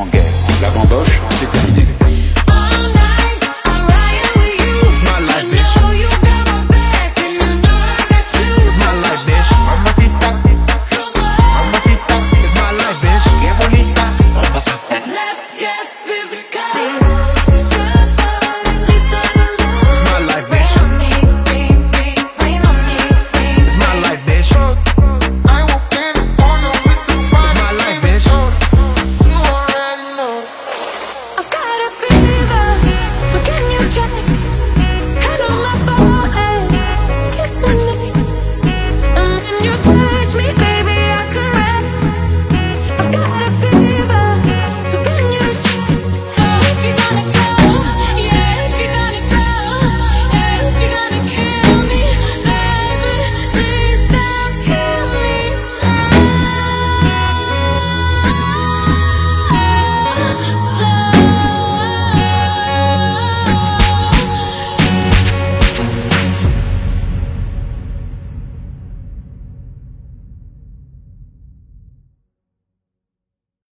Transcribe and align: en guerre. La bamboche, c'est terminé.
en 0.00 0.06
guerre. 0.06 0.22
La 0.62 0.70
bamboche, 0.70 1.20
c'est 1.38 1.50
terminé. 1.50 1.99